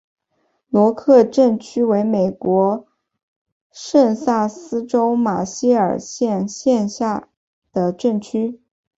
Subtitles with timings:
[0.69, 2.87] 罗克镇区为美国
[3.71, 7.29] 堪萨斯州马歇尔县辖下
[7.71, 8.59] 的镇区。